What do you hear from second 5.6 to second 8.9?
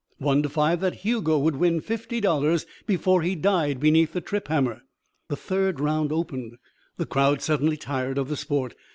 round opened. The crowd suddenly tired of the sport.